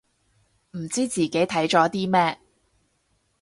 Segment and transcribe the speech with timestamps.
[0.71, 2.39] 唔知自己睇咗啲咩